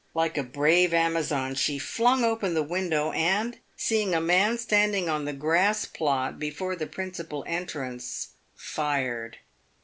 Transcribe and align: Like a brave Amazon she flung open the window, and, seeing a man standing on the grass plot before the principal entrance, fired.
Like 0.15 0.35
a 0.35 0.41
brave 0.41 0.95
Amazon 0.95 1.53
she 1.53 1.77
flung 1.77 2.23
open 2.23 2.55
the 2.55 2.63
window, 2.63 3.11
and, 3.11 3.59
seeing 3.77 4.15
a 4.15 4.19
man 4.19 4.57
standing 4.57 5.07
on 5.07 5.25
the 5.25 5.31
grass 5.31 5.85
plot 5.85 6.39
before 6.39 6.75
the 6.75 6.87
principal 6.87 7.43
entrance, 7.47 8.29
fired. 8.55 9.37